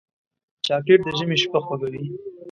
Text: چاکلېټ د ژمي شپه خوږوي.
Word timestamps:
چاکلېټ 0.65 0.99
د 1.05 1.07
ژمي 1.17 1.37
شپه 1.43 1.59
خوږوي. 1.65 2.03